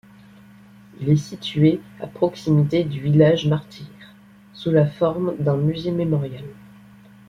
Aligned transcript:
Il 0.99 1.09
est 1.09 1.15
situé 1.15 1.79
à 1.99 2.07
proximité 2.07 2.83
du 2.83 2.99
village 3.01 3.45
martyr, 3.47 3.85
sous 4.51 4.71
la 4.71 4.87
forme 4.87 5.35
d'un 5.37 5.57
musée-mémorial. 5.57 6.45